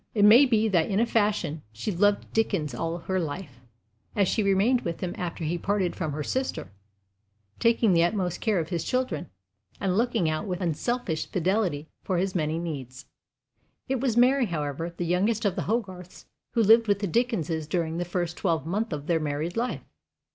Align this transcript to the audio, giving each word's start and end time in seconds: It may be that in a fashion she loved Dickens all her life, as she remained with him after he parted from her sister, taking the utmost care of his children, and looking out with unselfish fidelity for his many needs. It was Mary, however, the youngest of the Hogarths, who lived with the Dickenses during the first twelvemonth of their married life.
It 0.15 0.25
may 0.25 0.47
be 0.47 0.67
that 0.67 0.89
in 0.89 0.99
a 0.99 1.05
fashion 1.05 1.61
she 1.71 1.91
loved 1.91 2.33
Dickens 2.33 2.73
all 2.73 2.97
her 2.97 3.19
life, 3.19 3.59
as 4.15 4.27
she 4.27 4.41
remained 4.41 4.81
with 4.81 4.99
him 5.01 5.13
after 5.15 5.43
he 5.43 5.59
parted 5.59 5.95
from 5.95 6.11
her 6.13 6.23
sister, 6.23 6.71
taking 7.59 7.93
the 7.93 8.03
utmost 8.03 8.41
care 8.41 8.57
of 8.57 8.69
his 8.69 8.83
children, 8.83 9.29
and 9.79 9.95
looking 9.95 10.27
out 10.27 10.47
with 10.47 10.59
unselfish 10.59 11.27
fidelity 11.27 11.87
for 12.01 12.17
his 12.17 12.33
many 12.33 12.57
needs. 12.57 13.05
It 13.87 13.99
was 13.99 14.17
Mary, 14.17 14.47
however, 14.47 14.89
the 14.89 15.05
youngest 15.05 15.45
of 15.45 15.55
the 15.55 15.65
Hogarths, 15.69 16.25
who 16.53 16.63
lived 16.63 16.87
with 16.87 16.97
the 16.97 17.05
Dickenses 17.05 17.67
during 17.67 17.97
the 17.99 18.03
first 18.03 18.37
twelvemonth 18.37 18.91
of 18.91 19.05
their 19.05 19.19
married 19.19 19.55
life. 19.55 19.83